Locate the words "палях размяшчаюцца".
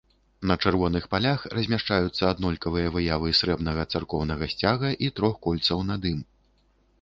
1.11-2.23